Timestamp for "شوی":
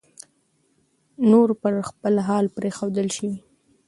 3.17-3.35